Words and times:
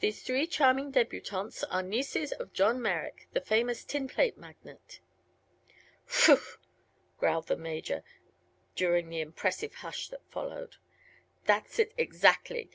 These 0.00 0.22
three 0.22 0.46
charming 0.46 0.90
debutantes 0.90 1.64
are 1.70 1.82
nieces 1.82 2.32
of 2.32 2.52
John 2.52 2.82
Merrick, 2.82 3.28
the 3.32 3.40
famous 3.40 3.82
tin 3.82 4.08
plate 4.08 4.36
magnate." 4.36 5.00
"Phoo!" 6.04 6.38
growled 7.16 7.46
the 7.46 7.56
Major, 7.56 8.04
during 8.76 9.08
the 9.08 9.22
impressive 9.22 9.76
hush 9.76 10.08
that 10.10 10.30
followed; 10.30 10.76
"that's 11.46 11.78
it, 11.78 11.94
exactly. 11.96 12.72